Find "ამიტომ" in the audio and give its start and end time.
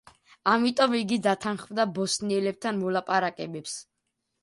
0.53-0.95